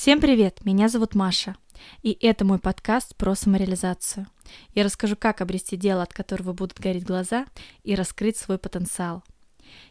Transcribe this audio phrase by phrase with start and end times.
[0.00, 0.64] Всем привет!
[0.64, 1.56] Меня зовут Маша,
[2.04, 4.28] и это мой подкаст про самореализацию.
[4.72, 7.46] Я расскажу, как обрести дело, от которого будут гореть глаза,
[7.82, 9.24] и раскрыть свой потенциал.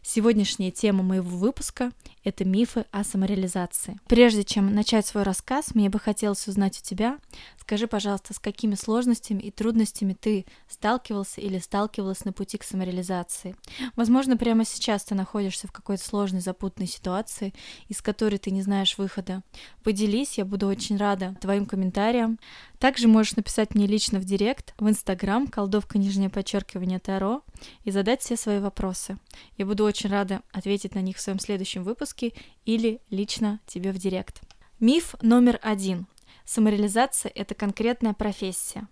[0.01, 1.91] Сегодняшняя тема моего выпуска–
[2.23, 3.99] это мифы о самореализации.
[4.07, 7.19] Прежде чем начать свой рассказ, мне бы хотелось узнать у тебя,
[7.59, 13.55] скажи, пожалуйста, с какими сложностями и трудностями ты сталкивался или сталкивалась на пути к самореализации.
[13.95, 17.53] Возможно, прямо сейчас ты находишься в какой-то сложной, запутанной ситуации,
[17.89, 19.43] из которой ты не знаешь выхода.
[19.83, 22.39] Поделись, я буду очень рада твоим комментариям.
[22.79, 27.41] Также можешь написать мне лично в директ, в Инстаграм, колдовка нижнее подчеркивание Таро,
[27.83, 29.17] и задать все свои вопросы.
[29.57, 32.33] Я буду очень рада ответить на них в своем следующем выпуске
[32.65, 34.41] или лично тебе в директ.
[34.79, 36.07] Миф номер один.
[36.45, 38.87] Самореализация– это конкретная профессия.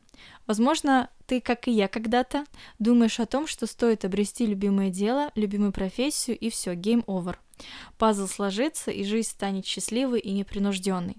[0.47, 2.45] Возможно, ты, как и я когда-то,
[2.79, 7.35] думаешь о том, что стоит обрести любимое дело, любимую профессию, и все, game over.
[7.97, 11.17] Пазл сложится, и жизнь станет счастливой и непринужденной.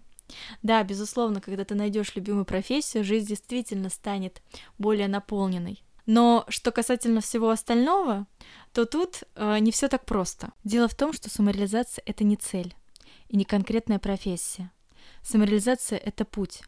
[0.62, 4.42] Да, безусловно, когда ты найдешь любимую профессию, жизнь действительно станет
[4.78, 5.82] более наполненной.
[6.06, 8.26] Но что касательно всего остального,
[8.72, 10.52] то тут э, не все так просто.
[10.62, 12.74] Дело в том, что самореализация это не цель
[13.28, 14.70] и не конкретная профессия.
[15.22, 16.62] Самореализация это путь.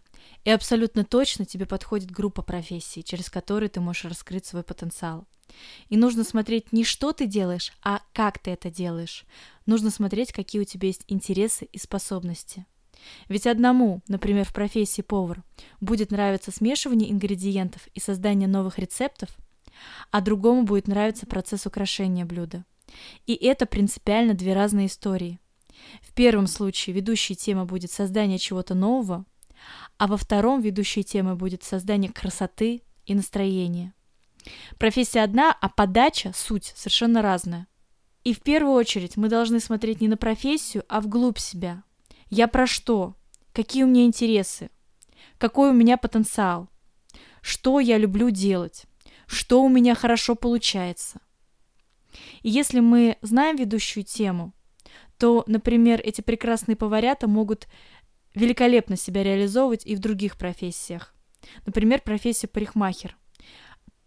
[0.44, 5.26] И абсолютно точно тебе подходит группа профессий, через которые ты можешь раскрыть свой потенциал.
[5.88, 9.24] И нужно смотреть не что ты делаешь, а как ты это делаешь.
[9.66, 12.66] Нужно смотреть, какие у тебя есть интересы и способности.
[13.28, 15.42] Ведь одному, например, в профессии повар,
[15.80, 19.30] будет нравиться смешивание ингредиентов и создание новых рецептов,
[20.10, 22.64] а другому будет нравиться процесс украшения блюда.
[23.26, 25.38] И это принципиально две разные истории.
[26.02, 29.24] В первом случае ведущей тема будет создание чего-то нового,
[29.96, 33.94] а во втором ведущей темой будет создание красоты и настроения.
[34.78, 37.66] Профессия одна, а подача, суть совершенно разная.
[38.24, 41.82] И в первую очередь мы должны смотреть не на профессию, а вглубь себя,
[42.30, 43.16] я про что?
[43.52, 44.70] Какие у меня интересы?
[45.38, 46.68] Какой у меня потенциал?
[47.42, 48.84] Что я люблю делать?
[49.26, 51.20] Что у меня хорошо получается?
[52.42, 54.52] И если мы знаем ведущую тему,
[55.18, 57.68] то, например, эти прекрасные поварята могут
[58.34, 61.14] великолепно себя реализовывать и в других профессиях.
[61.66, 63.16] Например, профессия парикмахер.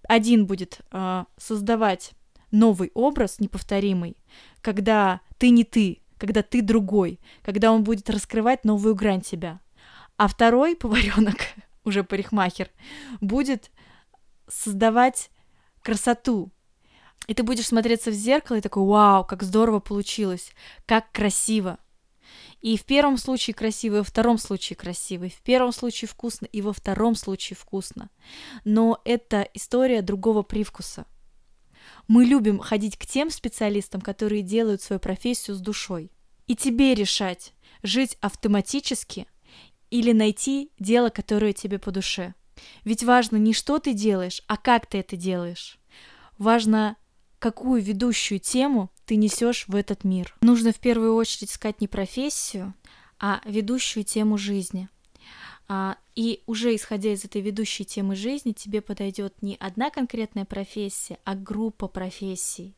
[0.08, 2.12] Один будет э, создавать
[2.52, 4.18] новый образ неповторимый,
[4.62, 9.60] когда ты не ты, когда ты другой, когда он будет раскрывать новую грань тебя.
[10.18, 11.38] А второй поваренок,
[11.84, 12.70] уже парикмахер,
[13.22, 13.72] будет
[14.48, 15.32] создавать
[15.82, 16.52] красоту.
[17.26, 20.52] И ты будешь смотреться в зеркало и такой, вау, как здорово получилось,
[20.86, 21.80] как красиво.
[22.62, 26.46] И в первом случае красиво, и во втором случае красиво, и в первом случае вкусно,
[26.46, 28.12] и во втором случае вкусно.
[28.64, 31.08] Но это история другого привкуса.
[32.08, 36.12] Мы любим ходить к тем специалистам, которые делают свою профессию с душой.
[36.48, 37.54] И тебе решать,
[37.84, 39.28] жить автоматически
[39.90, 42.34] или найти дело, которое тебе по душе.
[42.84, 45.80] Ведь важно не что ты делаешь, а как ты это делаешь.
[46.38, 46.96] Важно,
[47.40, 50.36] какую ведущую тему ты несешь в этот мир.
[50.42, 52.74] Нужно в первую очередь искать не профессию,
[53.20, 54.90] а ведущую тему жизни–
[56.16, 61.36] и уже исходя из этой ведущей темы жизни, тебе подойдет не одна конкретная профессия, а
[61.36, 62.76] группа профессий.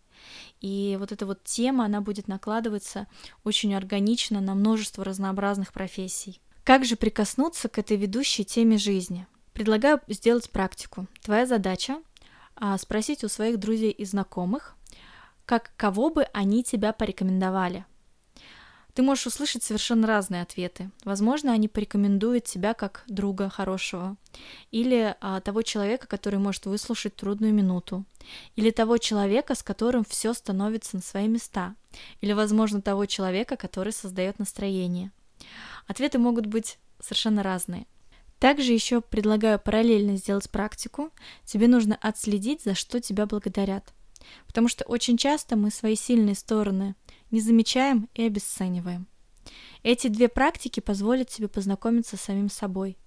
[0.61, 3.07] И вот эта вот тема, она будет накладываться
[3.43, 6.39] очень органично на множество разнообразных профессий.
[6.63, 9.27] Как же прикоснуться к этой ведущей теме жизни?
[9.53, 11.07] Предлагаю сделать практику.
[11.21, 12.01] Твоя задача
[12.55, 14.75] а, спросить у своих друзей и знакомых,
[15.45, 17.85] как кого бы они тебя порекомендовали–
[18.93, 20.91] ты можешь услышать совершенно разные ответы.
[21.03, 24.17] Возможно, они порекомендуют тебя как друга хорошего,
[24.71, 28.05] или а, того человека, который может выслушать трудную минуту,
[28.55, 31.75] или того человека, с которым все становится на свои места,
[32.21, 35.11] или, возможно, того человека, который создает настроение.
[35.87, 37.87] Ответы могут быть совершенно разные.
[38.39, 41.11] Также еще предлагаю параллельно сделать практику.
[41.45, 43.93] Тебе нужно отследить, за что тебя благодарят.
[44.47, 46.95] Потому что очень часто мы свои сильные стороны
[47.33, 49.07] не замечаем и обесцениваем.
[49.81, 52.97] Эти две практики позволят тебе познакомиться с самим собой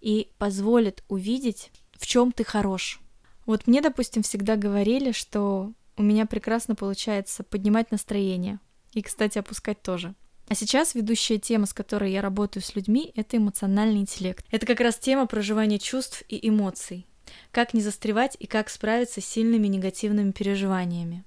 [0.00, 3.00] и позволят увидеть, в чем ты хорош.
[3.46, 8.60] Вот мне, допустим, всегда говорили, что у меня прекрасно получается поднимать настроение
[8.92, 10.14] и, кстати, опускать тоже.
[10.48, 14.44] А сейчас ведущая тема, с которой я работаю с людьми, это эмоциональный интеллект.
[14.50, 17.06] Это как раз тема проживания чувств и эмоций.
[17.50, 21.24] Как не застревать и как справиться с сильными негативными переживаниями.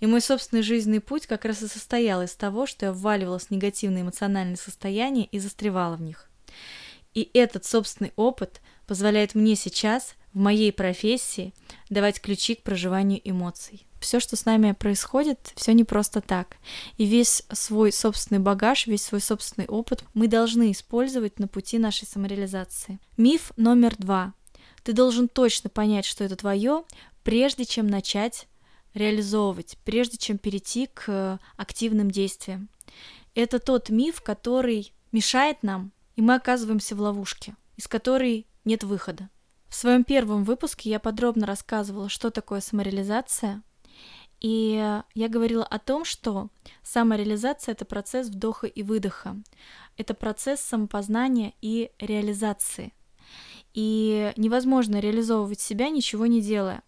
[0.00, 3.50] И мой собственный жизненный путь как раз и состоял из того, что я вваливалась в
[3.50, 6.28] негативные эмоциональные состояния и застревала в них.
[7.14, 11.52] И этот собственный опыт позволяет мне сейчас в моей профессии
[11.88, 13.86] давать ключи к проживанию эмоций.
[14.00, 16.56] все, что с нами происходит, все не просто так.
[16.96, 22.06] И весь свой собственный багаж, весь свой собственный опыт мы должны использовать на пути нашей
[22.06, 22.98] самореализации.
[23.18, 24.32] Миф номер два.
[24.82, 26.84] Ты должен точно понять, что это твое,
[27.22, 28.46] прежде чем начать
[28.94, 32.68] реализовывать, прежде чем перейти к активным действиям.
[33.34, 39.30] Это тот миф, который мешает нам, и мы оказываемся в ловушке, из которой нет выхода.
[39.68, 43.62] В своем первом выпуске я подробно рассказывала, что такое самореализация,
[44.40, 46.48] и я говорила о том, что
[46.82, 49.36] самореализация— это процесс вдоха и выдоха.
[49.96, 52.94] Это процесс самопознания и реализации.
[53.74, 56.82] И невозможно реализовывать себя, ничего не делая.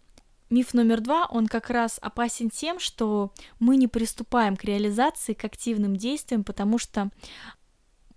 [0.52, 5.42] Миф номер два, он как раз опасен тем, что мы не приступаем к реализации, к
[5.46, 7.08] активным действиям, потому что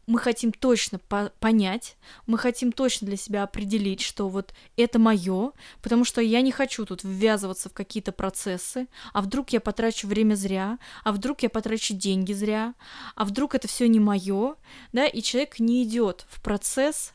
[0.05, 1.95] мы хотим точно по понять,
[2.27, 6.85] мы хотим точно для себя определить, что вот это мое, потому что я не хочу
[6.85, 11.93] тут ввязываться в какие-то процессы, а вдруг я потрачу время зря, а вдруг я потрачу
[11.93, 12.73] деньги зря,
[13.15, 14.55] а вдруг это все не мое,
[14.91, 17.13] да, и человек не идет в процесс,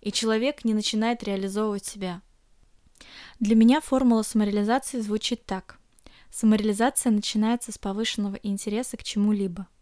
[0.00, 2.22] и человек не начинает реализовывать себя.
[3.40, 5.78] Для меня формула самореализации звучит так.
[6.30, 9.66] Самореализация начинается с повышенного интереса к чему-либо–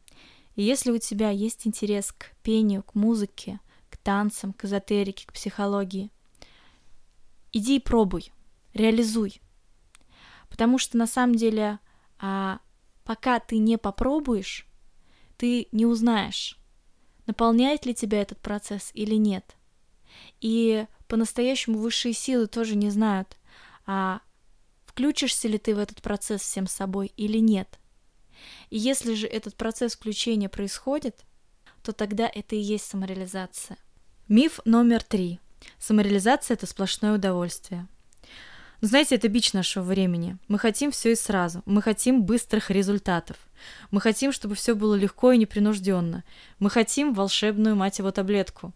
[0.57, 3.61] и если у тебя есть интерес к пению, к музыке,
[3.91, 6.11] к танцам, к эзотерике, к психологии,
[7.53, 8.33] иди и пробуй,
[8.73, 9.41] реализуй.
[10.49, 11.79] Потому что на самом деле,
[12.19, 12.61] а,
[13.05, 14.67] пока ты не попробуешь,
[15.37, 16.59] ты не узнаешь,
[17.27, 19.57] наполняет ли тебя этот процесс или нет.
[20.41, 23.37] И по-настоящему высшие силы тоже не знают,
[23.87, 24.21] а
[24.85, 27.79] включишься ли ты в этот процесс всем собой или нет–
[28.71, 31.25] и если же этот процесс включения происходит,
[31.83, 33.79] то тогда это и есть самореализация.
[34.29, 35.41] Миф номер три.
[35.79, 37.87] Самореализация– это сплошное удовольствие.
[38.83, 40.37] Знаете, это бич нашего времени.
[40.49, 41.63] Мы хотим все и сразу.
[41.65, 43.37] Мы хотим быстрых результатов.
[43.91, 46.25] Мы хотим, чтобы все было легко и непринужденно.
[46.59, 48.75] Мы хотим волшебную, мать его, таблетку.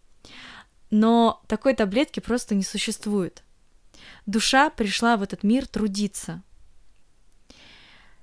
[0.90, 3.42] Но такой таблетки просто не существует.
[4.30, 6.42] Душа пришла в этот мир трудиться,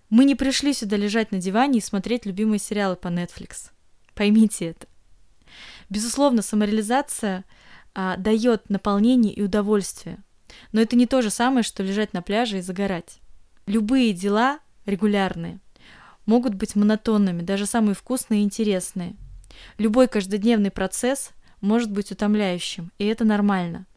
[0.10, 3.72] мы не пришли сюда лежать на диване и смотреть любимые сериалы по Netflix.
[4.16, 4.88] Поймите это.
[5.90, 7.44] Безусловно, самореализация
[7.94, 10.20] а, дает наполнение и удовольствие.
[10.72, 13.20] Но это не то же самое, что лежать на пляже и загорать.
[13.66, 15.60] Любые дела регулярные
[16.26, 19.18] могут быть монотонными, даже самые вкусные и интересные.
[19.78, 23.88] Любой каждодневный процесс может быть утомляющим, и это нормально.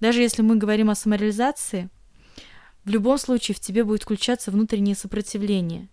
[0.00, 1.88] Даже если мы говорим о самореализации–
[2.84, 5.88] в любом случае в тебе будет включаться внутреннее сопротивление.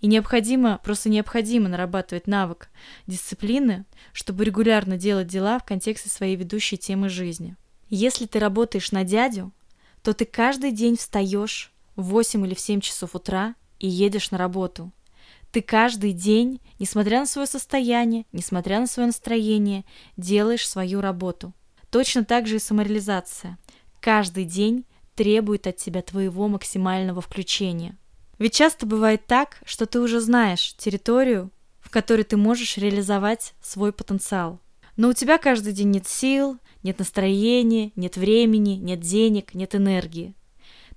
[0.00, 2.68] И необходимо, просто необходимо нарабатывать навык
[3.06, 7.56] дисциплины, чтобы регулярно делать дела в контексте своей ведущей темы жизни.
[7.88, 9.52] Если ты работаешь на дядю,
[10.02, 14.38] то ты каждый день встаешь в 8 или в 7 часов утра и едешь на
[14.38, 14.92] работу.
[15.50, 19.84] Ты каждый день, несмотря на свое состояние, несмотря на свое настроение,
[20.16, 21.52] делаешь свою работу.
[21.94, 23.56] Точно так же и самореализация.
[24.00, 27.96] Каждый день требует от тебя твоего максимального включения.
[28.40, 33.92] Ведь часто бывает так, что ты уже знаешь территорию, в которой ты можешь реализовать свой
[33.92, 34.58] потенциал.
[34.96, 40.34] Но у тебя каждый день нет сил, нет настроения, нет времени, нет денег, нет энергии.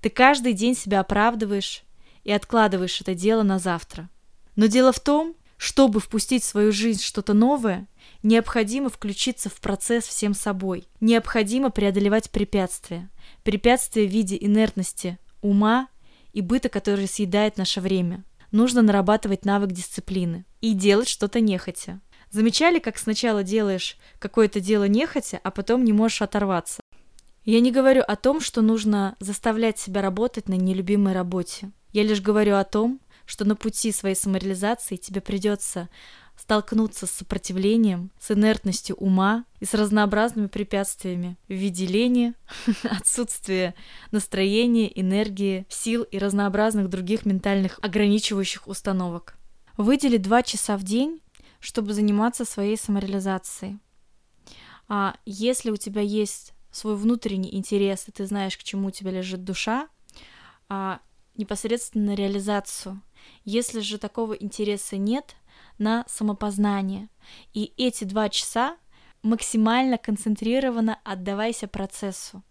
[0.01, 1.83] Ты каждый день себя оправдываешь
[2.23, 4.09] и откладываешь это дело на завтра.
[4.55, 7.87] Но дело в том, чтобы впустить в свою жизнь что-то новое,
[8.23, 10.87] необходимо включиться в процесс всем собой.
[11.01, 13.09] Необходимо преодолевать препятствия.
[13.43, 15.89] Препятствия в виде инертности, ума
[16.33, 18.23] и быта, который съедает наше время.
[18.51, 21.99] Нужно нарабатывать навык дисциплины и делать что-то нехотя.
[22.29, 26.81] Замечали, как сначала делаешь какое-то дело нехотя, а потом не можешь оторваться?
[27.45, 31.71] Я не говорю о том, что нужно заставлять себя работать на нелюбимой работе.
[31.93, 35.89] Я лишь говорю о том, что на пути своей самореализации тебе придется
[36.35, 42.33] столкнуться с сопротивлением, с инертностью ума и с разнообразными препятствиями в виде лени,
[42.83, 43.75] отсутствия
[44.11, 49.35] настроения, энергии, сил и разнообразных других ментальных ограничивающих установок.
[49.75, 51.21] Выдели два часа в день,
[51.59, 53.79] чтобы заниматься своей самореализацией.
[54.87, 59.11] А если у тебя есть свой внутренний интерес, и ты знаешь, к чему у тебя
[59.11, 59.89] лежит душа,
[60.69, 61.01] а
[61.37, 63.01] непосредственно реализацию.
[63.43, 65.35] Если же такого интереса нет,
[65.77, 67.09] на самопознание.
[67.53, 68.77] И эти два часа
[69.21, 72.43] максимально концентрированно отдавайся процессу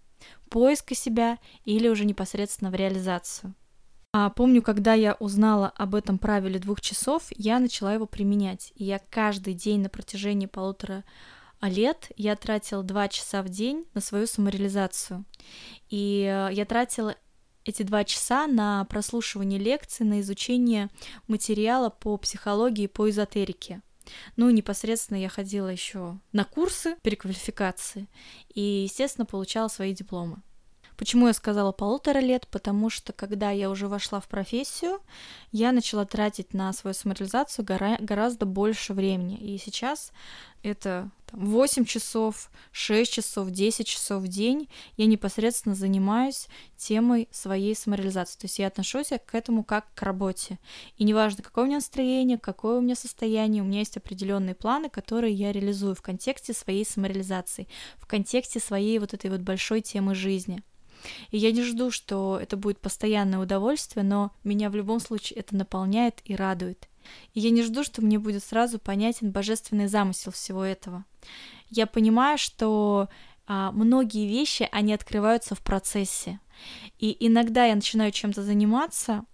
[0.48, 3.54] поиска себя или уже непосредственно в реализацию.
[4.12, 8.72] А помню, когда я узнала об этом правиле двух часов, я начала его применять.
[8.76, 11.04] И я каждый день на протяжении полутора
[11.60, 15.24] лет я тратила два часа в день на свою самореализацию.
[15.90, 17.14] И э, я тратила
[17.66, 20.88] эти два часа на прослушивание лекций, на изучение
[21.26, 23.82] материала по психологии, по эзотерике.
[24.36, 28.06] Ну, непосредственно я ходила еще на курсы переквалификации
[28.54, 30.42] и, естественно, получала свои дипломы.
[30.96, 32.48] Почему я сказала полутора лет?
[32.48, 35.00] Потому что когда я уже вошла в профессию,
[35.52, 39.36] я начала тратить на свою самореализацию гора- гораздо больше времени.
[39.36, 40.12] И сейчас
[40.62, 47.74] это там, 8 часов, 6 часов, 10 часов в день я непосредственно занимаюсь темой своей
[47.74, 48.38] самореализации.
[48.38, 50.58] То есть я отношусь к этому как к работе.
[50.96, 54.88] И неважно, какое у меня настроение, какое у меня состояние, у меня есть определенные планы,
[54.88, 60.14] которые я реализую в контексте своей самореализации, в контексте своей вот этой вот большой темы
[60.14, 60.62] жизни.
[61.30, 65.56] И я не жду, что это будет постоянное удовольствие, но меня в любом случае это
[65.56, 66.88] наполняет и радует.
[67.34, 71.04] И я не жду, что мне будет сразу понятен божественный замысел всего этого.
[71.68, 73.08] Я понимаю, что
[73.46, 76.40] а, многие вещи, они открываются в процессе.
[76.98, 79.24] И иногда я начинаю чем-то заниматься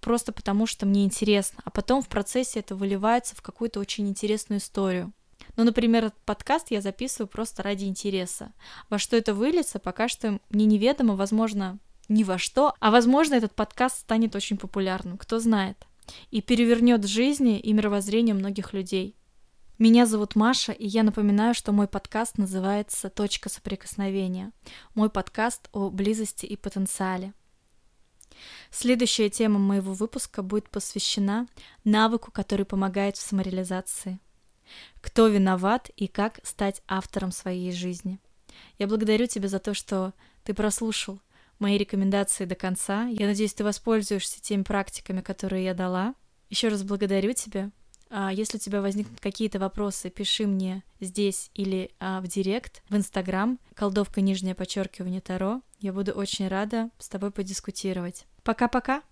[0.00, 4.60] просто потому, что мне интересно, а потом в процессе это выливается в какую-то очень интересную
[4.60, 5.12] историю.
[5.56, 8.52] Ну, например, этот подкаст я записываю просто ради интереса.
[8.88, 13.54] Во что это выльется, пока что мне неведомо, возможно, ни во что, а возможно, этот
[13.54, 15.76] подкаст станет очень популярным, кто знает,
[16.30, 19.16] и перевернет жизни и мировоззрение многих людей.
[19.78, 24.52] Меня зовут Маша, и я напоминаю, что мой подкаст называется «Точка соприкосновения».
[24.94, 27.34] Мой подкаст о близости и потенциале.
[28.70, 31.46] Следующая тема моего выпуска будет посвящена
[31.84, 34.18] навыку, который помогает в самореализации.
[35.00, 38.18] Кто виноват и как стать автором своей жизни.
[38.78, 41.20] Я благодарю тебя за то, что ты прослушал
[41.58, 43.06] мои рекомендации до конца.
[43.06, 46.14] Я надеюсь, ты воспользуешься теми практиками, которые я дала.
[46.48, 47.70] Еще раз благодарю тебя.
[48.08, 52.96] А если у тебя возникнут какие-то вопросы, пиши мне здесь или а, в директ, в
[52.96, 55.60] Инстаграм, колдовка нижнее подчеркивание Таро.
[55.80, 58.26] Я буду очень рада с тобой подискутировать.
[58.44, 59.02] Пока-пока!